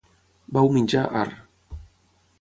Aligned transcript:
Vau 0.53 0.65
menjar 0.75 1.05
arr 1.21 1.31